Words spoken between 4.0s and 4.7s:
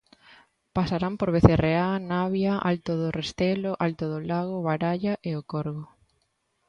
do Lago,